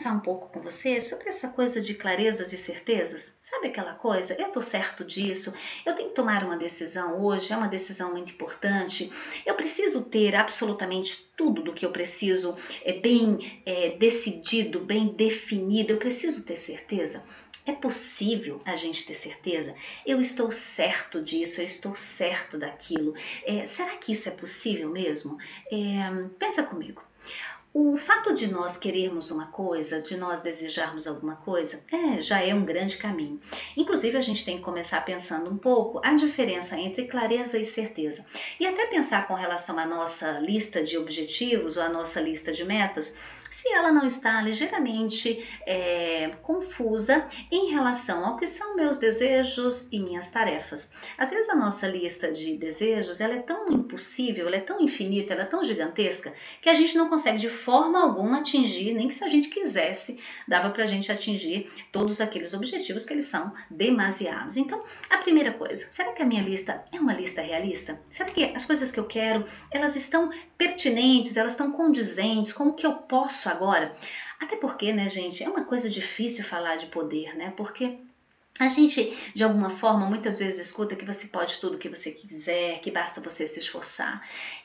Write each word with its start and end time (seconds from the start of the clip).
pensar 0.00 0.12
um 0.12 0.20
pouco 0.20 0.48
com 0.48 0.60
você 0.60 0.98
sobre 0.98 1.28
essa 1.28 1.48
coisa 1.48 1.78
de 1.78 1.92
clarezas 1.92 2.54
e 2.54 2.56
certezas. 2.56 3.36
Sabe 3.42 3.68
aquela 3.68 3.92
coisa? 3.92 4.34
Eu 4.40 4.50
tô 4.50 4.62
certo 4.62 5.04
disso, 5.04 5.52
eu 5.84 5.94
tenho 5.94 6.08
que 6.08 6.14
tomar 6.14 6.42
uma 6.42 6.56
decisão 6.56 7.22
hoje, 7.22 7.52
é 7.52 7.56
uma 7.56 7.68
decisão 7.68 8.10
muito 8.12 8.32
importante. 8.32 9.12
Eu 9.44 9.54
preciso 9.54 10.02
ter 10.04 10.34
absolutamente 10.34 11.30
tudo 11.36 11.62
do 11.62 11.74
que 11.74 11.84
eu 11.84 11.92
preciso 11.92 12.56
é 12.82 12.94
bem 12.94 13.62
é, 13.66 13.90
decidido, 13.90 14.80
bem 14.80 15.08
definido. 15.08 15.92
Eu 15.92 15.98
preciso 15.98 16.46
ter 16.46 16.56
certeza. 16.56 17.22
É 17.66 17.72
possível 17.72 18.62
a 18.64 18.74
gente 18.76 19.04
ter 19.04 19.14
certeza? 19.14 19.74
Eu 20.06 20.18
estou 20.18 20.50
certo 20.50 21.22
disso, 21.22 21.60
eu 21.60 21.66
estou 21.66 21.94
certo 21.94 22.56
daquilo. 22.56 23.12
É, 23.44 23.66
será 23.66 23.98
que 23.98 24.12
isso 24.12 24.30
é 24.30 24.32
possível 24.32 24.88
mesmo? 24.88 25.36
É, 25.70 26.10
pensa 26.38 26.62
comigo. 26.62 27.02
O 27.72 27.96
fato 27.96 28.34
de 28.34 28.48
nós 28.48 28.76
querermos 28.76 29.30
uma 29.30 29.46
coisa, 29.46 30.00
de 30.00 30.16
nós 30.16 30.40
desejarmos 30.40 31.06
alguma 31.06 31.36
coisa, 31.36 31.80
é, 31.92 32.20
já 32.20 32.42
é 32.42 32.52
um 32.52 32.64
grande 32.64 32.98
caminho. 32.98 33.40
Inclusive, 33.76 34.16
a 34.16 34.20
gente 34.20 34.44
tem 34.44 34.56
que 34.56 34.64
começar 34.64 35.04
pensando 35.04 35.48
um 35.48 35.56
pouco 35.56 36.00
a 36.04 36.14
diferença 36.14 36.76
entre 36.76 37.06
clareza 37.06 37.56
e 37.58 37.64
certeza. 37.64 38.26
E 38.58 38.66
até 38.66 38.86
pensar 38.86 39.28
com 39.28 39.34
relação 39.34 39.78
à 39.78 39.86
nossa 39.86 40.40
lista 40.40 40.82
de 40.82 40.98
objetivos 40.98 41.76
ou 41.76 41.84
à 41.84 41.88
nossa 41.88 42.20
lista 42.20 42.52
de 42.52 42.64
metas 42.64 43.16
se 43.50 43.68
ela 43.72 43.92
não 43.92 44.06
está 44.06 44.40
ligeiramente 44.40 45.44
é, 45.66 46.30
confusa 46.42 47.26
em 47.50 47.70
relação 47.70 48.24
ao 48.24 48.36
que 48.36 48.46
são 48.46 48.76
meus 48.76 48.98
desejos 48.98 49.88
e 49.92 49.98
minhas 49.98 50.30
tarefas. 50.30 50.92
Às 51.18 51.30
vezes 51.30 51.48
a 51.50 51.56
nossa 51.56 51.86
lista 51.86 52.30
de 52.30 52.56
desejos 52.56 53.20
ela 53.20 53.34
é 53.34 53.40
tão 53.40 53.68
impossível, 53.68 54.46
ela 54.46 54.56
é 54.56 54.60
tão 54.60 54.80
infinita, 54.80 55.32
ela 55.32 55.42
é 55.42 55.46
tão 55.46 55.64
gigantesca 55.64 56.32
que 56.62 56.68
a 56.68 56.74
gente 56.74 56.96
não 56.96 57.08
consegue 57.08 57.38
de 57.38 57.48
forma 57.48 58.00
alguma 58.00 58.38
atingir, 58.38 58.94
nem 58.94 59.08
que 59.08 59.14
se 59.14 59.24
a 59.24 59.28
gente 59.28 59.48
quisesse, 59.48 60.18
dava 60.46 60.70
para 60.70 60.84
a 60.84 60.86
gente 60.86 61.10
atingir 61.10 61.70
todos 61.90 62.20
aqueles 62.20 62.54
objetivos 62.54 63.04
que 63.04 63.12
eles 63.12 63.26
são 63.26 63.52
demasiados. 63.70 64.56
Então, 64.56 64.84
a 65.08 65.18
primeira 65.18 65.52
coisa, 65.52 65.86
será 65.90 66.12
que 66.12 66.22
a 66.22 66.26
minha 66.26 66.42
lista 66.42 66.84
é 66.92 67.00
uma 67.00 67.14
lista 67.14 67.42
realista? 67.42 68.00
Será 68.08 68.30
que 68.30 68.44
as 68.54 68.64
coisas 68.64 68.92
que 68.92 69.00
eu 69.00 69.06
quero, 69.06 69.44
elas 69.70 69.96
estão 69.96 70.30
pertinentes, 70.56 71.36
elas 71.36 71.52
estão 71.52 71.72
condizentes 71.72 72.52
com 72.52 72.68
o 72.68 72.74
que 72.74 72.86
eu 72.86 72.94
posso 72.94 73.39
agora? 73.48 73.94
Até 74.38 74.56
porque, 74.56 74.92
né, 74.92 75.08
gente, 75.08 75.42
é 75.42 75.48
uma 75.48 75.64
coisa 75.64 75.88
difícil 75.88 76.44
falar 76.44 76.76
de 76.76 76.86
poder, 76.86 77.36
né? 77.36 77.52
Porque 77.56 77.98
a 78.58 78.68
gente, 78.68 79.16
de 79.34 79.42
alguma 79.42 79.70
forma, 79.70 80.06
muitas 80.06 80.38
vezes 80.38 80.66
escuta 80.66 80.94
que 80.94 81.04
você 81.04 81.26
pode 81.26 81.58
tudo 81.58 81.76
o 81.76 81.78
que 81.78 81.88
você 81.88 82.10
quiser, 82.10 82.80
que 82.80 82.90
basta 82.90 83.20
você 83.20 83.46
se 83.46 83.58
esforçar. 83.58 84.20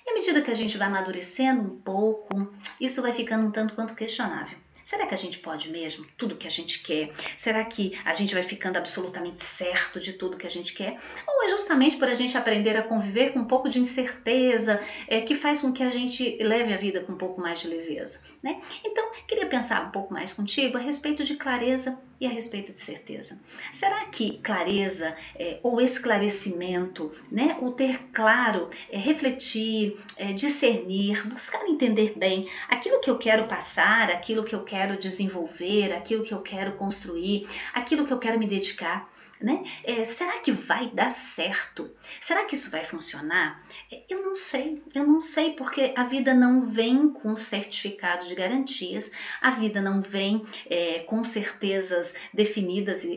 E 0.05 0.09
à 0.09 0.13
medida 0.13 0.41
que 0.41 0.51
a 0.51 0.55
gente 0.55 0.77
vai 0.77 0.87
amadurecendo 0.87 1.61
um 1.61 1.79
pouco, 1.79 2.53
isso 2.79 3.01
vai 3.01 3.13
ficando 3.13 3.47
um 3.47 3.51
tanto 3.51 3.73
quanto 3.73 3.95
questionável. 3.95 4.64
Será 4.85 5.07
que 5.07 5.15
a 5.15 5.17
gente 5.17 5.39
pode 5.39 5.71
mesmo 5.71 6.05
tudo 6.15 6.35
que 6.35 6.45
a 6.45 6.51
gente 6.51 6.83
quer? 6.83 7.09
Será 7.35 7.65
que 7.65 7.99
a 8.05 8.13
gente 8.13 8.35
vai 8.35 8.43
ficando 8.43 8.77
absolutamente 8.77 9.43
certo 9.43 9.99
de 9.99 10.13
tudo 10.13 10.37
que 10.37 10.45
a 10.45 10.49
gente 10.49 10.73
quer? 10.73 10.99
Ou 11.27 11.43
é 11.43 11.49
justamente 11.49 11.97
por 11.97 12.07
a 12.07 12.13
gente 12.13 12.37
aprender 12.37 12.77
a 12.77 12.83
conviver 12.83 13.33
com 13.33 13.39
um 13.39 13.45
pouco 13.45 13.67
de 13.67 13.79
incerteza 13.79 14.79
é, 15.07 15.21
que 15.21 15.33
faz 15.33 15.61
com 15.61 15.73
que 15.73 15.81
a 15.81 15.89
gente 15.89 16.37
leve 16.39 16.71
a 16.71 16.77
vida 16.77 17.01
com 17.01 17.13
um 17.13 17.17
pouco 17.17 17.41
mais 17.41 17.61
de 17.61 17.67
leveza? 17.67 18.21
Né? 18.43 18.61
Então, 18.85 19.09
queria 19.27 19.47
pensar 19.47 19.87
um 19.87 19.89
pouco 19.89 20.13
mais 20.13 20.33
contigo 20.33 20.77
a 20.77 20.81
respeito 20.81 21.23
de 21.23 21.35
clareza 21.35 21.99
e 22.19 22.25
a 22.25 22.29
respeito 22.29 22.71
de 22.71 22.79
certeza. 22.79 23.39
Será 23.71 24.05
que 24.05 24.39
clareza 24.39 25.15
é, 25.35 25.59
ou 25.61 25.81
esclarecimento, 25.81 27.11
né, 27.31 27.57
o 27.61 27.71
ter 27.71 27.99
claro, 28.13 28.69
é, 28.89 28.97
refletir, 28.97 29.97
é, 30.17 30.31
discernir, 30.31 31.27
buscar 31.27 31.65
entender 31.67 32.13
bem 32.17 32.49
aquilo 32.69 32.99
que 32.99 33.09
eu 33.09 33.17
quero 33.17 33.47
passar, 33.47 34.09
aquilo 34.09 34.43
que 34.43 34.55
eu 34.55 34.63
quero 34.63 34.97
desenvolver, 34.97 35.93
aquilo 35.93 36.23
que 36.23 36.33
eu 36.33 36.41
quero 36.41 36.73
construir, 36.73 37.47
aquilo 37.73 38.05
que 38.05 38.13
eu 38.13 38.19
quero 38.19 38.39
me 38.39 38.47
dedicar, 38.47 39.09
né? 39.41 39.63
É, 39.83 40.03
será 40.05 40.39
que 40.39 40.51
vai 40.51 40.89
dar 40.91 41.11
certo? 41.11 41.91
Será 42.21 42.45
que 42.45 42.55
isso 42.55 42.69
vai 42.71 42.83
funcionar? 42.83 43.63
É, 43.91 44.03
eu 44.09 44.23
não 44.23 44.35
sei, 44.35 44.81
eu 44.93 45.05
não 45.05 45.19
sei 45.19 45.51
porque 45.51 45.93
a 45.95 46.03
vida 46.03 46.33
não 46.33 46.61
vem 46.61 47.09
com 47.09 47.35
certificado 47.35 48.27
de 48.27 48.35
garantias, 48.35 49.11
a 49.41 49.51
vida 49.51 49.81
não 49.81 50.01
vem 50.01 50.45
é, 50.69 50.99
com 50.99 51.23
certezas 51.23 52.04
definidas 52.33 53.03
e, 53.03 53.09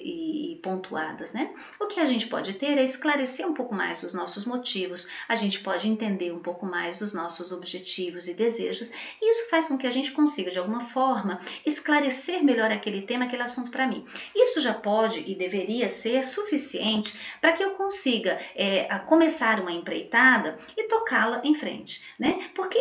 e, 0.53 0.57
pontuadas, 0.63 1.33
né? 1.33 1.55
O 1.81 1.87
que 1.87 2.01
a 2.01 2.05
gente 2.05 2.27
pode 2.27 2.55
ter 2.55 2.77
é 2.77 2.83
esclarecer 2.83 3.47
um 3.47 3.55
pouco 3.55 3.75
mais 3.75 4.03
os 4.03 4.13
nossos 4.13 4.45
motivos, 4.45 5.09
a 5.29 5.35
gente 5.35 5.61
pode 5.61 5.89
entender 5.89 6.33
um 6.33 6.41
pouco 6.41 6.67
mais 6.67 6.99
dos 6.99 7.13
nossos 7.13 7.53
objetivos 7.53 8.29
e 8.29 8.35
desejos, 8.35 8.91
e 9.21 9.31
isso 9.31 9.49
faz 9.49 9.69
com 9.69 9.79
que 9.79 9.87
a 9.87 9.91
gente 9.91 10.13
consiga, 10.13 10.51
de 10.51 10.59
alguma 10.59 10.81
forma, 10.81 11.41
esclarecer 11.65 12.43
melhor 12.43 12.71
aquele 12.71 13.03
tema, 13.03 13.25
aquele 13.25 13.43
assunto 13.43 13.71
para 13.71 13.87
mim. 13.87 14.05
Isso 14.35 14.61
já 14.61 14.75
pode 14.75 15.23
e 15.27 15.35
deveria 15.35 15.89
ser 15.89 16.09
ser 16.09 16.25
suficiente 16.25 17.19
para 17.41 17.53
que 17.53 17.63
eu 17.63 17.73
consiga 17.73 18.39
é, 18.55 18.87
começar 19.01 19.61
uma 19.61 19.73
empreitada 19.73 20.59
e 20.77 20.85
tocá-la 20.85 21.43
em 21.45 21.55
frente, 21.55 22.03
né? 22.19 22.51
Porque 22.55 22.79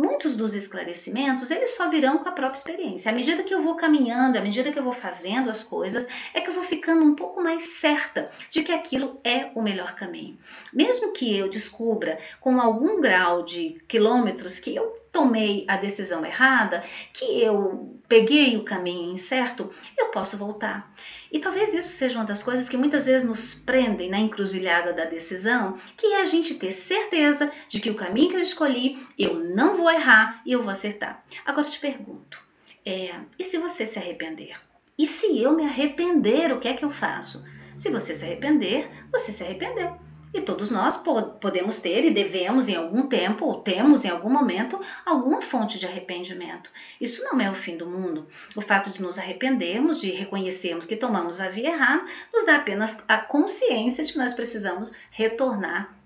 muitos 0.00 0.34
dos 0.34 0.54
esclarecimentos 0.54 1.50
eles 1.50 1.74
só 1.74 1.90
virão 1.90 2.18
com 2.18 2.28
a 2.28 2.32
própria 2.32 2.58
experiência. 2.58 3.10
À 3.10 3.14
medida 3.14 3.42
que 3.42 3.52
eu 3.52 3.60
vou 3.60 3.76
caminhando, 3.76 4.38
à 4.38 4.40
medida 4.40 4.72
que 4.72 4.78
eu 4.78 4.82
vou 4.82 4.94
fazendo 4.94 5.50
as 5.50 5.62
coisas, 5.62 6.06
é 6.32 6.40
que 6.40 6.48
eu 6.48 6.54
vou 6.54 6.62
ficando 6.62 7.04
um 7.04 7.14
pouco 7.14 7.42
mais 7.42 7.64
certa 7.64 8.30
de 8.50 8.62
que 8.62 8.72
aquilo 8.72 9.20
é 9.22 9.50
o 9.54 9.60
melhor 9.60 9.94
caminho. 9.94 10.38
Mesmo 10.72 11.12
que 11.12 11.36
eu 11.36 11.50
descubra 11.50 12.18
com 12.40 12.58
algum 12.58 13.00
grau 13.00 13.42
de 13.44 13.80
quilômetros 13.86 14.58
que 14.58 14.74
eu 14.74 14.98
tomei 15.12 15.64
a 15.68 15.76
decisão 15.76 16.24
errada, 16.24 16.82
que 17.12 17.42
eu 17.42 17.99
peguei 18.10 18.56
o 18.56 18.64
caminho 18.64 19.12
incerto, 19.12 19.70
eu 19.96 20.06
posso 20.06 20.36
voltar. 20.36 20.92
E 21.30 21.38
talvez 21.38 21.72
isso 21.72 21.92
seja 21.92 22.18
uma 22.18 22.24
das 22.24 22.42
coisas 22.42 22.68
que 22.68 22.76
muitas 22.76 23.06
vezes 23.06 23.26
nos 23.26 23.54
prendem 23.54 24.10
na 24.10 24.18
encruzilhada 24.18 24.92
da 24.92 25.04
decisão, 25.04 25.78
que 25.96 26.08
é 26.08 26.20
a 26.20 26.24
gente 26.24 26.56
ter 26.56 26.72
certeza 26.72 27.52
de 27.68 27.80
que 27.80 27.88
o 27.88 27.94
caminho 27.94 28.30
que 28.30 28.34
eu 28.34 28.40
escolhi, 28.40 28.98
eu 29.16 29.38
não 29.38 29.76
vou 29.76 29.88
errar 29.88 30.42
e 30.44 30.50
eu 30.50 30.60
vou 30.60 30.72
acertar. 30.72 31.24
Agora 31.46 31.68
eu 31.68 31.70
te 31.70 31.78
pergunto, 31.78 32.42
é, 32.84 33.14
e 33.38 33.44
se 33.44 33.58
você 33.58 33.86
se 33.86 34.00
arrepender? 34.00 34.60
E 34.98 35.06
se 35.06 35.40
eu 35.40 35.54
me 35.54 35.64
arrepender, 35.64 36.52
o 36.52 36.58
que 36.58 36.66
é 36.66 36.74
que 36.74 36.84
eu 36.84 36.90
faço? 36.90 37.44
Se 37.76 37.90
você 37.90 38.12
se 38.12 38.24
arrepender, 38.24 38.90
você 39.12 39.30
se 39.30 39.44
arrependeu. 39.44 40.09
E 40.32 40.40
todos 40.40 40.70
nós 40.70 40.96
podemos 41.40 41.80
ter 41.80 42.04
e 42.04 42.14
devemos 42.14 42.68
em 42.68 42.76
algum 42.76 43.08
tempo, 43.08 43.44
ou 43.44 43.62
temos 43.62 44.04
em 44.04 44.08
algum 44.08 44.30
momento, 44.30 44.80
alguma 45.04 45.42
fonte 45.42 45.78
de 45.78 45.86
arrependimento. 45.86 46.70
Isso 47.00 47.24
não 47.24 47.40
é 47.40 47.50
o 47.50 47.54
fim 47.54 47.76
do 47.76 47.86
mundo. 47.86 48.28
O 48.54 48.60
fato 48.60 48.90
de 48.90 49.02
nos 49.02 49.18
arrependermos, 49.18 50.00
de 50.00 50.10
reconhecermos 50.10 50.86
que 50.86 50.96
tomamos 50.96 51.40
a 51.40 51.48
via 51.48 51.70
errada, 51.70 52.04
nos 52.32 52.46
dá 52.46 52.56
apenas 52.56 53.02
a 53.08 53.18
consciência 53.18 54.04
de 54.04 54.12
que 54.12 54.18
nós 54.18 54.32
precisamos 54.32 54.92
retornar 55.10 55.99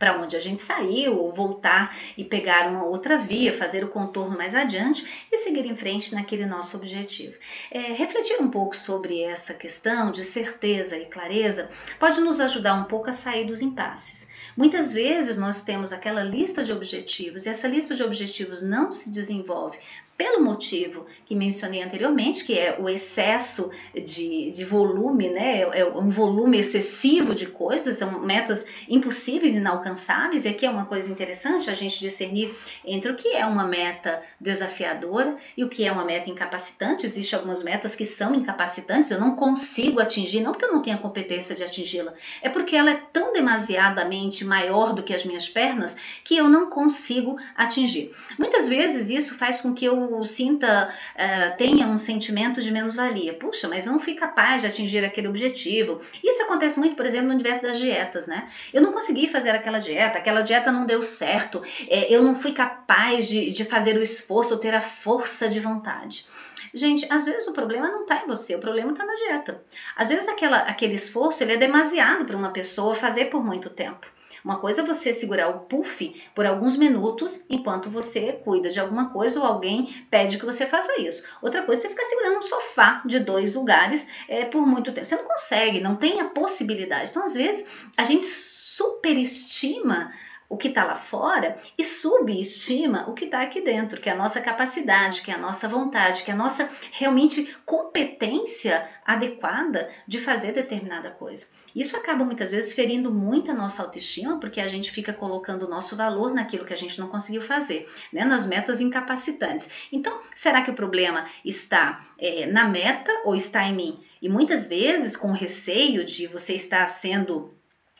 para 0.00 0.18
onde 0.18 0.34
a 0.34 0.40
gente 0.40 0.62
saiu, 0.62 1.18
ou 1.18 1.30
voltar 1.30 1.94
e 2.16 2.24
pegar 2.24 2.70
uma 2.70 2.84
outra 2.84 3.18
via, 3.18 3.52
fazer 3.52 3.84
o 3.84 3.88
contorno 3.88 4.34
mais 4.34 4.54
adiante 4.54 5.06
e 5.30 5.36
seguir 5.36 5.66
em 5.66 5.76
frente 5.76 6.14
naquele 6.14 6.46
nosso 6.46 6.78
objetivo. 6.78 7.38
É, 7.70 7.92
refletir 7.92 8.40
um 8.40 8.48
pouco 8.48 8.74
sobre 8.74 9.20
essa 9.20 9.52
questão 9.52 10.10
de 10.10 10.24
certeza 10.24 10.96
e 10.96 11.04
clareza 11.04 11.70
pode 11.98 12.18
nos 12.18 12.40
ajudar 12.40 12.74
um 12.74 12.84
pouco 12.84 13.10
a 13.10 13.12
sair 13.12 13.44
dos 13.44 13.60
impasses. 13.60 14.26
Muitas 14.56 14.94
vezes 14.94 15.36
nós 15.36 15.62
temos 15.62 15.92
aquela 15.92 16.22
lista 16.22 16.64
de 16.64 16.72
objetivos 16.72 17.44
e 17.44 17.50
essa 17.50 17.68
lista 17.68 17.94
de 17.94 18.02
objetivos 18.02 18.62
não 18.62 18.90
se 18.90 19.10
desenvolve 19.10 19.78
pelo 20.20 20.44
motivo 20.44 21.06
que 21.24 21.34
mencionei 21.34 21.82
anteriormente, 21.82 22.44
que 22.44 22.58
é 22.58 22.76
o 22.78 22.90
excesso 22.90 23.70
de, 23.94 24.50
de 24.50 24.64
volume, 24.66 25.30
né? 25.30 25.62
É, 25.62 25.80
é 25.80 25.86
um 25.86 26.10
volume 26.10 26.58
excessivo 26.58 27.34
de 27.34 27.46
coisas, 27.46 27.96
são 27.96 28.20
metas 28.20 28.66
impossíveis, 28.86 29.54
inalcançáveis, 29.54 30.44
e 30.44 30.48
aqui 30.48 30.66
é 30.66 30.70
uma 30.70 30.84
coisa 30.84 31.10
interessante 31.10 31.70
a 31.70 31.72
gente 31.72 31.98
discernir 31.98 32.54
entre 32.84 33.10
o 33.10 33.16
que 33.16 33.28
é 33.28 33.46
uma 33.46 33.64
meta 33.64 34.20
desafiadora 34.38 35.38
e 35.56 35.64
o 35.64 35.70
que 35.70 35.86
é 35.86 35.90
uma 35.90 36.04
meta 36.04 36.28
incapacitante. 36.28 37.06
Existem 37.06 37.38
algumas 37.38 37.62
metas 37.62 37.94
que 37.94 38.04
são 38.04 38.34
incapacitantes, 38.34 39.10
eu 39.10 39.18
não 39.18 39.34
consigo 39.34 40.00
atingir, 40.00 40.42
não 40.42 40.52
porque 40.52 40.66
eu 40.66 40.72
não 40.72 40.82
tenha 40.82 40.98
competência 40.98 41.54
de 41.54 41.64
atingi-la, 41.64 42.12
é 42.42 42.50
porque 42.50 42.76
ela 42.76 42.90
é 42.90 43.00
tão 43.10 43.32
demasiadamente 43.32 44.44
maior 44.44 44.92
do 44.92 45.02
que 45.02 45.14
as 45.14 45.24
minhas 45.24 45.48
pernas 45.48 45.96
que 46.22 46.36
eu 46.36 46.46
não 46.46 46.68
consigo 46.68 47.38
atingir. 47.56 48.14
Muitas 48.38 48.68
vezes 48.68 49.08
isso 49.08 49.34
faz 49.38 49.62
com 49.62 49.72
que 49.72 49.86
eu 49.86 50.09
sinta, 50.24 50.92
uh, 51.14 51.56
tenha 51.56 51.86
um 51.86 51.96
sentimento 51.96 52.60
de 52.60 52.70
menos-valia. 52.70 53.34
Puxa, 53.34 53.68
mas 53.68 53.86
eu 53.86 53.92
não 53.92 54.00
fui 54.00 54.14
capaz 54.14 54.62
de 54.62 54.66
atingir 54.66 55.04
aquele 55.04 55.28
objetivo. 55.28 56.00
Isso 56.22 56.42
acontece 56.42 56.78
muito, 56.78 56.96
por 56.96 57.06
exemplo, 57.06 57.28
no 57.28 57.34
universo 57.34 57.62
das 57.62 57.78
dietas, 57.78 58.26
né? 58.26 58.48
Eu 58.72 58.82
não 58.82 58.92
consegui 58.92 59.28
fazer 59.28 59.50
aquela 59.50 59.78
dieta, 59.78 60.18
aquela 60.18 60.42
dieta 60.42 60.70
não 60.70 60.86
deu 60.86 61.02
certo, 61.02 61.62
é, 61.88 62.12
eu 62.12 62.22
não 62.22 62.34
fui 62.34 62.52
capaz 62.52 63.26
de, 63.26 63.50
de 63.50 63.64
fazer 63.64 63.96
o 63.96 64.02
esforço, 64.02 64.58
ter 64.58 64.74
a 64.74 64.80
força 64.80 65.48
de 65.48 65.60
vontade. 65.60 66.26
Gente, 66.72 67.06
às 67.10 67.24
vezes 67.24 67.48
o 67.48 67.52
problema 67.52 67.88
não 67.88 68.02
está 68.02 68.22
em 68.22 68.26
você, 68.26 68.54
o 68.54 68.60
problema 68.60 68.92
está 68.92 69.04
na 69.04 69.14
dieta. 69.14 69.62
Às 69.96 70.08
vezes 70.08 70.28
aquela, 70.28 70.58
aquele 70.58 70.94
esforço 70.94 71.42
ele 71.42 71.54
é 71.54 71.56
demasiado 71.56 72.24
para 72.24 72.36
uma 72.36 72.50
pessoa 72.50 72.94
fazer 72.94 73.26
por 73.26 73.44
muito 73.44 73.68
tempo. 73.68 74.06
Uma 74.44 74.58
coisa 74.58 74.82
é 74.82 74.84
você 74.84 75.12
segurar 75.12 75.48
o 75.48 75.60
puff 75.60 76.14
por 76.34 76.46
alguns 76.46 76.76
minutos 76.76 77.44
enquanto 77.48 77.90
você 77.90 78.32
cuida 78.32 78.70
de 78.70 78.80
alguma 78.80 79.10
coisa 79.10 79.38
ou 79.40 79.46
alguém 79.46 80.04
pede 80.10 80.38
que 80.38 80.44
você 80.44 80.66
faça 80.66 81.00
isso. 81.00 81.26
Outra 81.42 81.62
coisa 81.62 81.80
é 81.80 81.82
você 81.82 81.88
ficar 81.90 82.04
segurando 82.04 82.38
um 82.38 82.42
sofá 82.42 83.02
de 83.04 83.20
dois 83.20 83.54
lugares 83.54 84.06
é, 84.28 84.44
por 84.44 84.66
muito 84.66 84.92
tempo. 84.92 85.06
Você 85.06 85.16
não 85.16 85.24
consegue, 85.24 85.80
não 85.80 85.96
tem 85.96 86.20
a 86.20 86.28
possibilidade. 86.28 87.10
Então, 87.10 87.24
às 87.24 87.34
vezes, 87.34 87.64
a 87.96 88.04
gente 88.04 88.24
superestima 88.26 90.12
o 90.50 90.56
que 90.56 90.66
está 90.66 90.82
lá 90.82 90.96
fora 90.96 91.56
e 91.78 91.84
subestima 91.84 93.08
o 93.08 93.14
que 93.14 93.26
está 93.26 93.40
aqui 93.40 93.60
dentro, 93.60 94.00
que 94.00 94.08
é 94.08 94.12
a 94.12 94.16
nossa 94.16 94.40
capacidade, 94.40 95.22
que 95.22 95.30
é 95.30 95.34
a 95.34 95.38
nossa 95.38 95.68
vontade, 95.68 96.24
que 96.24 96.30
é 96.30 96.34
a 96.34 96.36
nossa 96.36 96.68
realmente 96.90 97.56
competência 97.64 98.84
adequada 99.06 99.88
de 100.08 100.18
fazer 100.18 100.52
determinada 100.52 101.08
coisa. 101.08 101.46
Isso 101.74 101.96
acaba 101.96 102.24
muitas 102.24 102.50
vezes 102.50 102.72
ferindo 102.72 103.12
muito 103.12 103.48
a 103.52 103.54
nossa 103.54 103.80
autoestima, 103.80 104.40
porque 104.40 104.60
a 104.60 104.66
gente 104.66 104.90
fica 104.90 105.12
colocando 105.12 105.66
o 105.66 105.70
nosso 105.70 105.94
valor 105.94 106.34
naquilo 106.34 106.64
que 106.64 106.74
a 106.74 106.76
gente 106.76 106.98
não 106.98 107.06
conseguiu 107.06 107.42
fazer, 107.42 107.88
né? 108.12 108.24
nas 108.24 108.44
metas 108.44 108.80
incapacitantes. 108.80 109.68
Então, 109.92 110.20
será 110.34 110.62
que 110.62 110.70
o 110.70 110.74
problema 110.74 111.26
está 111.44 112.08
é, 112.18 112.46
na 112.46 112.64
meta 112.64 113.12
ou 113.24 113.36
está 113.36 113.62
em 113.68 113.74
mim? 113.76 114.00
E 114.20 114.28
muitas 114.28 114.66
vezes, 114.66 115.16
com 115.16 115.30
receio 115.30 116.04
de 116.04 116.26
você 116.26 116.54
estar 116.54 116.88
sendo 116.88 117.54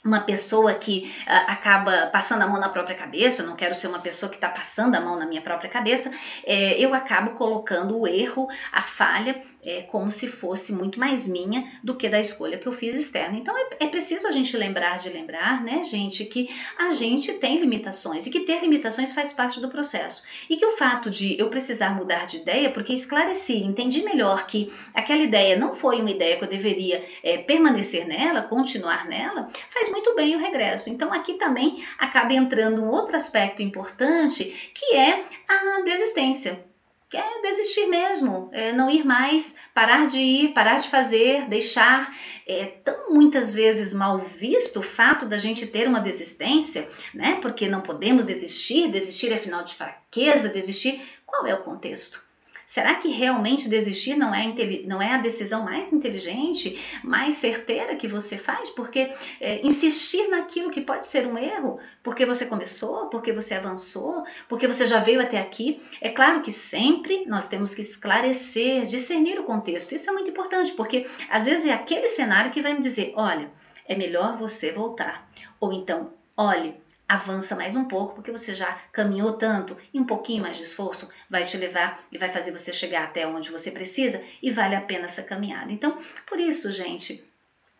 uma 0.04 0.20
pessoa 0.20 0.74
que 0.74 1.12
uh, 1.26 1.50
acaba 1.50 2.06
passando 2.06 2.42
a 2.42 2.46
mão 2.46 2.58
na 2.58 2.68
própria 2.68 2.96
cabeça, 2.96 3.42
eu 3.42 3.46
não 3.46 3.56
quero 3.56 3.74
ser 3.74 3.88
uma 3.88 4.00
pessoa 4.00 4.30
que 4.30 4.36
está 4.36 4.48
passando 4.48 4.94
a 4.94 5.00
mão 5.00 5.18
na 5.18 5.26
minha 5.26 5.42
própria 5.42 5.70
cabeça, 5.70 6.10
é, 6.44 6.78
eu 6.78 6.94
acabo 6.94 7.32
colocando 7.32 7.98
o 7.98 8.06
erro, 8.06 8.48
a 8.72 8.82
falha 8.82 9.42
é, 9.62 9.82
como 9.82 10.10
se 10.10 10.26
fosse 10.26 10.72
muito 10.72 10.98
mais 10.98 11.26
minha 11.26 11.64
do 11.82 11.96
que 11.96 12.08
da 12.08 12.20
escolha 12.20 12.58
que 12.58 12.66
eu 12.66 12.72
fiz 12.72 12.94
externa. 12.94 13.36
Então 13.36 13.56
é, 13.56 13.68
é, 13.80 13.86
preciso 13.86 14.26
a 14.26 14.30
gente 14.30 14.56
lembrar 14.56 14.98
de 15.00 15.10
lembrar, 15.10 15.62
né, 15.62 15.82
gente, 15.84 16.24
que 16.24 16.48
a 16.78 16.90
gente 16.90 17.32
tem 17.34 17.58
limitações 17.58 18.26
e 18.26 18.30
que 18.30 18.40
ter 18.40 18.60
limitações 18.60 19.12
faz 19.12 19.32
parte 19.32 19.60
do 19.60 19.68
processo. 19.68 20.22
E 20.48 20.56
que 20.56 20.64
o 20.64 20.76
fato 20.76 21.10
de 21.10 21.38
eu 21.38 21.48
precisar 21.48 21.94
mudar 21.94 22.26
de 22.26 22.38
ideia, 22.38 22.70
porque 22.70 22.92
esclareci, 22.92 23.58
entendi 23.58 24.02
melhor 24.02 24.46
que 24.46 24.72
aquela 24.94 25.22
ideia 25.22 25.56
não 25.56 25.72
foi 25.72 26.00
uma 26.00 26.10
ideia 26.10 26.36
que 26.36 26.44
eu 26.44 26.48
deveria 26.48 27.04
é, 27.22 27.38
permanecer 27.38 28.06
nela, 28.06 28.42
continuar 28.42 29.06
nela, 29.06 29.48
faz 29.70 29.88
muito 29.90 30.14
bem 30.14 30.36
o 30.36 30.38
regresso. 30.38 30.90
Então 30.90 31.12
aqui 31.12 31.34
também 31.34 31.84
acaba 31.98 32.32
entrando 32.32 32.82
um 32.82 32.88
outro 32.88 33.16
aspecto 33.16 33.62
importante 33.62 34.72
que 34.74 34.94
é 34.94 35.24
a 35.48 35.82
desistência 35.82 36.69
é 37.16 37.42
desistir 37.42 37.86
mesmo, 37.86 38.48
é 38.52 38.72
não 38.72 38.88
ir 38.88 39.04
mais, 39.04 39.54
parar 39.74 40.06
de 40.06 40.18
ir, 40.18 40.54
parar 40.54 40.80
de 40.80 40.88
fazer, 40.88 41.48
deixar. 41.48 42.14
É 42.46 42.66
tão 42.66 43.10
muitas 43.10 43.52
vezes 43.52 43.92
mal 43.92 44.18
visto 44.18 44.80
o 44.80 44.82
fato 44.82 45.26
da 45.26 45.38
gente 45.38 45.66
ter 45.66 45.88
uma 45.88 46.00
desistência, 46.00 46.88
né? 47.14 47.38
Porque 47.42 47.68
não 47.68 47.80
podemos 47.80 48.24
desistir, 48.24 48.90
desistir 48.90 49.32
é 49.32 49.36
final 49.36 49.64
de 49.64 49.74
fraqueza, 49.74 50.48
desistir. 50.48 51.00
Qual 51.26 51.46
é 51.46 51.54
o 51.54 51.62
contexto? 51.62 52.29
Será 52.70 52.94
que 52.94 53.08
realmente 53.08 53.68
desistir 53.68 54.14
não 54.14 54.32
é, 54.32 54.46
não 54.86 55.02
é 55.02 55.12
a 55.12 55.16
decisão 55.16 55.64
mais 55.64 55.92
inteligente, 55.92 56.80
mais 57.02 57.38
certeira 57.38 57.96
que 57.96 58.06
você 58.06 58.38
faz? 58.38 58.70
Porque 58.70 59.12
é, 59.40 59.66
insistir 59.66 60.28
naquilo 60.28 60.70
que 60.70 60.80
pode 60.80 61.04
ser 61.04 61.26
um 61.26 61.36
erro, 61.36 61.80
porque 62.00 62.24
você 62.24 62.46
começou, 62.46 63.08
porque 63.08 63.32
você 63.32 63.54
avançou, 63.54 64.22
porque 64.48 64.68
você 64.68 64.86
já 64.86 65.00
veio 65.00 65.20
até 65.20 65.40
aqui. 65.40 65.80
É 66.00 66.10
claro 66.10 66.42
que 66.42 66.52
sempre 66.52 67.26
nós 67.26 67.48
temos 67.48 67.74
que 67.74 67.80
esclarecer, 67.80 68.86
discernir 68.86 69.40
o 69.40 69.42
contexto. 69.42 69.92
Isso 69.92 70.08
é 70.08 70.12
muito 70.12 70.30
importante, 70.30 70.72
porque 70.74 71.04
às 71.28 71.46
vezes 71.46 71.64
é 71.64 71.72
aquele 71.72 72.06
cenário 72.06 72.52
que 72.52 72.62
vai 72.62 72.72
me 72.72 72.80
dizer: 72.80 73.12
olha, 73.16 73.50
é 73.84 73.96
melhor 73.96 74.36
você 74.36 74.70
voltar. 74.70 75.28
Ou 75.58 75.72
então, 75.72 76.12
olhe, 76.36 76.76
avança 77.10 77.56
mais 77.56 77.74
um 77.74 77.86
pouco, 77.86 78.14
porque 78.14 78.30
você 78.30 78.54
já 78.54 78.78
caminhou 78.92 79.32
tanto 79.32 79.76
e 79.92 79.98
um 79.98 80.04
pouquinho 80.04 80.42
mais 80.42 80.56
de 80.56 80.62
esforço 80.62 81.10
vai 81.28 81.44
te 81.44 81.56
levar 81.56 82.00
e 82.12 82.16
vai 82.16 82.28
fazer 82.28 82.52
você 82.52 82.72
chegar 82.72 83.02
até 83.02 83.26
onde 83.26 83.50
você 83.50 83.68
precisa 83.68 84.22
e 84.40 84.52
vale 84.52 84.76
a 84.76 84.80
pena 84.80 85.06
essa 85.06 85.20
caminhada. 85.20 85.72
Então, 85.72 85.98
por 86.24 86.38
isso, 86.38 86.70
gente, 86.70 87.28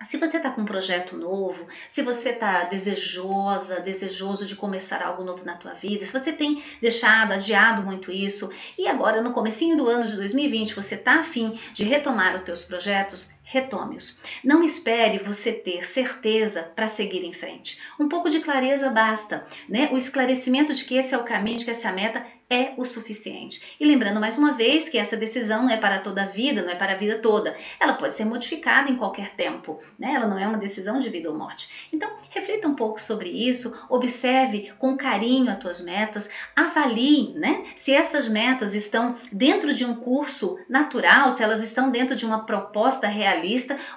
se 0.03 0.17
você 0.17 0.39
está 0.39 0.51
com 0.51 0.63
um 0.63 0.67
projeto 0.67 1.17
novo, 1.17 1.69
se 1.89 2.03
você 2.03 2.31
está 2.31 2.65
desejosa, 2.65 3.81
desejoso 3.81 4.47
de 4.47 4.57
começar 4.57 5.01
algo 5.01 5.23
novo 5.23 5.45
na 5.45 5.55
tua 5.55 5.75
vida, 5.75 6.05
se 6.05 6.13
você 6.13 6.33
tem 6.33 6.61
deixado, 6.81 7.33
adiado 7.33 7.83
muito 7.83 8.11
isso 8.11 8.51
e 8.77 8.89
agora 8.89 9.21
no 9.23 9.33
comecinho 9.33 9.77
do 9.77 9.87
ano 9.87 10.07
de 10.07 10.17
2020 10.17 10.75
você 10.75 10.97
está 10.97 11.21
afim 11.21 11.57
de 11.75 11.85
retomar 11.85 12.35
os 12.35 12.41
teus 12.41 12.65
projetos, 12.65 13.31
retome-os. 13.51 14.17
Não 14.45 14.63
espere 14.63 15.19
você 15.19 15.53
ter 15.53 15.85
certeza 15.85 16.63
para 16.63 16.87
seguir 16.87 17.25
em 17.25 17.33
frente. 17.33 17.81
Um 17.99 18.09
pouco 18.09 18.31
de 18.31 18.39
clareza 18.39 18.91
basta, 18.91 19.45
né? 19.69 19.91
O 19.93 19.97
esclarecimento 19.97 20.73
de 20.73 20.85
que 20.85 20.95
esse 20.95 21.15
é 21.15 21.19
o 21.19 21.25
caminho, 21.25 21.59
de 21.59 21.65
que 21.65 21.71
essa 21.73 21.89
é 21.89 21.91
a 21.91 21.93
meta 21.93 22.25
é 22.49 22.75
o 22.77 22.85
suficiente. 22.85 23.77
E 23.79 23.87
lembrando 23.87 24.21
mais 24.21 24.37
uma 24.37 24.53
vez 24.53 24.89
que 24.89 24.99
essa 24.99 25.17
decisão 25.17 25.63
não 25.63 25.71
é 25.71 25.77
para 25.77 26.01
toda 26.01 26.25
a 26.25 26.27
vida, 26.27 26.63
não 26.63 26.71
é 26.71 26.75
para 26.75 26.93
a 26.93 26.97
vida 26.97 27.21
toda. 27.21 27.55
Ela 27.79 27.93
pode 27.93 28.13
ser 28.13 28.25
modificada 28.25 28.91
em 28.91 28.97
qualquer 28.97 29.31
tempo, 29.35 29.79
né? 29.97 30.13
Ela 30.15 30.27
não 30.27 30.37
é 30.37 30.47
uma 30.49 30.59
decisão 30.59 30.99
de 30.99 31.09
vida 31.09 31.31
ou 31.31 31.39
morte. 31.39 31.89
Então, 31.93 32.11
reflita 32.31 32.67
um 32.67 32.75
pouco 32.75 33.01
sobre 33.01 33.29
isso, 33.29 33.87
observe 33.89 34.73
com 34.79 34.97
carinho 34.97 35.49
as 35.49 35.59
tuas 35.59 35.81
metas, 35.81 36.29
avalie, 36.57 37.33
né? 37.35 37.63
Se 37.77 37.93
essas 37.93 38.27
metas 38.27 38.75
estão 38.75 39.15
dentro 39.31 39.73
de 39.73 39.85
um 39.85 39.95
curso 39.95 40.59
natural, 40.69 41.31
se 41.31 41.45
elas 41.45 41.63
estão 41.63 41.89
dentro 41.89 42.17
de 42.17 42.27
uma 42.27 42.45
proposta 42.45 43.07
realista 43.07 43.40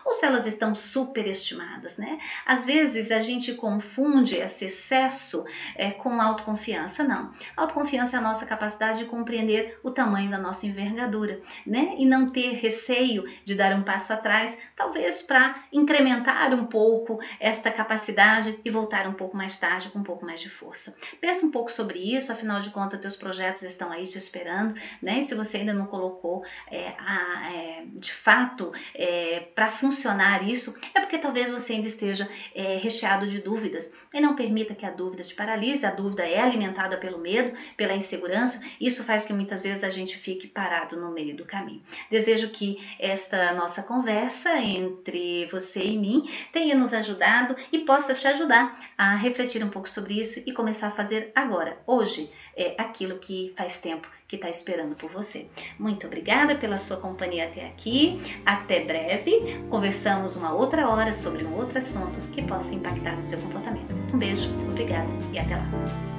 ou 0.05 0.13
se 0.13 0.25
elas 0.25 0.45
estão 0.45 0.75
superestimadas, 0.75 1.97
né? 1.97 2.19
Às 2.45 2.65
vezes 2.65 3.11
a 3.11 3.19
gente 3.19 3.53
confunde 3.53 4.35
esse 4.35 4.65
excesso 4.65 5.45
é, 5.75 5.91
com 5.91 6.21
autoconfiança. 6.21 7.03
Não. 7.03 7.33
Autoconfiança 7.55 8.15
é 8.15 8.19
a 8.19 8.21
nossa 8.21 8.43
nossa 8.43 8.45
capacidade 8.45 8.97
de 8.97 9.05
compreender 9.05 9.79
o 9.83 9.91
tamanho 9.91 10.29
da 10.29 10.37
nossa 10.37 10.65
envergadura, 10.65 11.39
né? 11.65 11.95
E 11.97 12.05
não 12.05 12.31
ter 12.31 12.53
receio 12.55 13.23
de 13.45 13.55
dar 13.55 13.73
um 13.75 13.83
passo 13.83 14.11
atrás, 14.11 14.57
talvez 14.75 15.21
para 15.21 15.55
incrementar 15.71 16.53
um 16.53 16.65
pouco 16.65 17.19
esta 17.39 17.71
capacidade 17.71 18.59
e 18.65 18.69
voltar 18.69 19.07
um 19.07 19.13
pouco 19.13 19.37
mais 19.37 19.57
tarde 19.57 19.89
com 19.89 19.99
um 19.99 20.03
pouco 20.03 20.25
mais 20.25 20.41
de 20.41 20.49
força. 20.49 20.95
Pensa 21.21 21.45
um 21.45 21.51
pouco 21.51 21.71
sobre 21.71 21.99
isso, 21.99 22.31
afinal 22.31 22.59
de 22.59 22.69
contas, 22.71 22.99
teus 22.99 23.15
projetos 23.15 23.63
estão 23.63 23.91
aí 23.91 24.05
te 24.05 24.17
esperando, 24.17 24.73
né? 25.01 25.19
E 25.19 25.23
se 25.23 25.35
você 25.35 25.57
ainda 25.57 25.73
não 25.73 25.85
colocou 25.85 26.43
é, 26.69 26.93
a, 26.97 27.53
é, 27.53 27.83
de 27.85 28.11
fato 28.11 28.73
é, 28.93 29.32
para 29.39 29.69
funcionar 29.69 30.47
isso, 30.47 30.77
é 30.93 30.99
porque 30.99 31.17
talvez 31.17 31.51
você 31.51 31.73
ainda 31.73 31.87
esteja 31.87 32.27
é, 32.53 32.77
recheado 32.77 33.27
de 33.27 33.39
dúvidas. 33.39 33.93
E 34.13 34.21
não 34.21 34.35
permita 34.35 34.75
que 34.75 34.85
a 34.85 34.91
dúvida 34.91 35.23
te 35.23 35.33
paralise, 35.33 35.85
a 35.85 35.91
dúvida 35.91 36.23
é 36.23 36.39
alimentada 36.39 36.97
pelo 36.97 37.17
medo, 37.17 37.51
pela 37.75 37.93
insegurança 37.93 38.61
isso 38.79 39.03
faz 39.03 39.25
que 39.25 39.33
muitas 39.33 39.63
vezes 39.63 39.83
a 39.83 39.89
gente 39.89 40.17
fique 40.17 40.47
parado 40.47 40.99
no 40.99 41.11
meio 41.11 41.35
do 41.35 41.45
caminho. 41.45 41.81
Desejo 42.09 42.49
que 42.49 42.77
esta 42.99 43.53
nossa 43.53 43.83
conversa 43.83 44.57
entre 44.57 45.45
você 45.47 45.83
e 45.83 45.97
mim 45.97 46.29
tenha 46.51 46.75
nos 46.75 46.93
ajudado 46.93 47.55
e 47.71 47.79
possa 47.79 48.13
te 48.13 48.27
ajudar 48.27 48.77
a 48.97 49.15
refletir 49.15 49.63
um 49.63 49.69
pouco 49.69 49.87
sobre 49.87 50.19
isso 50.19 50.41
e 50.45 50.51
começar 50.51 50.87
a 50.87 50.91
fazer 50.91 51.31
agora, 51.35 51.77
hoje, 51.85 52.29
é 52.55 52.75
aquilo 52.77 53.19
que 53.19 53.53
faz 53.55 53.79
tempo 53.79 54.07
que 54.27 54.37
está 54.37 54.49
esperando 54.49 54.95
por 54.95 55.11
você. 55.11 55.45
Muito 55.77 56.07
obrigada 56.07 56.55
pela 56.55 56.79
sua 56.79 56.97
companhia 56.97 57.45
até 57.45 57.67
aqui. 57.67 58.19
Até 58.43 58.79
breve. 59.23 59.63
Conversamos 59.69 60.35
uma 60.35 60.53
outra 60.53 60.87
hora 60.89 61.11
sobre 61.11 61.43
um 61.45 61.55
outro 61.55 61.77
assunto 61.77 62.19
que 62.31 62.43
possa 62.43 62.75
impactar 62.75 63.15
no 63.15 63.23
seu 63.23 63.39
comportamento. 63.39 63.95
Um 64.13 64.17
beijo, 64.17 64.49
obrigada 64.69 65.09
e 65.31 65.39
até 65.39 65.55
lá. 65.55 66.12